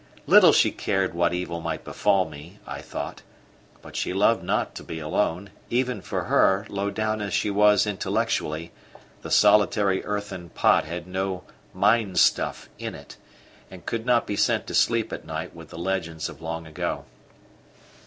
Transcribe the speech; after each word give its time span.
Little 0.25 0.51
she 0.51 0.71
cared 0.71 1.13
what 1.13 1.31
evil 1.31 1.61
might 1.61 1.83
befall 1.83 2.27
me, 2.27 2.57
I 2.65 2.81
thought; 2.81 3.21
but 3.83 3.95
she 3.95 4.13
loved 4.13 4.41
not 4.41 4.73
to 4.77 4.83
be 4.83 4.97
alone; 4.97 5.51
even 5.69 6.01
for 6.01 6.23
her, 6.23 6.65
low 6.69 6.89
down 6.89 7.21
as 7.21 7.35
she 7.35 7.51
was 7.51 7.85
intellectually, 7.85 8.71
the 9.21 9.29
solitary 9.29 10.03
earthen 10.03 10.49
pot 10.49 10.85
had 10.85 11.05
no 11.05 11.43
"mind 11.71 12.17
stuff" 12.17 12.67
in 12.79 12.95
it, 12.95 13.17
and 13.69 13.85
could 13.85 14.03
not 14.07 14.25
be 14.25 14.35
sent 14.35 14.65
to 14.65 14.73
sleep 14.73 15.13
at 15.13 15.23
night 15.23 15.55
with 15.55 15.69
the 15.69 15.77
legends 15.77 16.29
of 16.29 16.41
long 16.41 16.65
ago. 16.65 17.05